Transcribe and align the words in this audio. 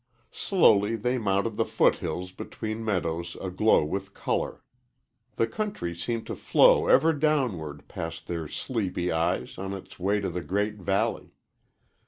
Slowly 0.31 0.95
they 0.95 1.19
mounted 1.19 1.57
the 1.57 1.63
foot 1.63 1.97
hills 1.97 2.31
between 2.31 2.83
meadows 2.83 3.37
aglow 3.39 3.85
with 3.85 4.15
color. 4.15 4.63
The 5.35 5.45
country 5.45 5.93
seemed 5.93 6.25
to 6.25 6.35
flow 6.35 6.87
ever 6.87 7.13
downward 7.13 7.87
past 7.87 8.25
their 8.25 8.47
sleepy 8.47 9.11
eyes 9.11 9.59
on 9.59 9.73
its 9.73 9.99
way 9.99 10.19
to 10.19 10.29
the 10.29 10.41
great 10.41 10.77
valley. 10.77 11.35